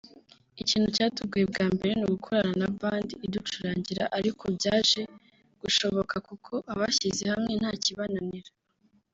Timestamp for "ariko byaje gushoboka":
4.17-6.15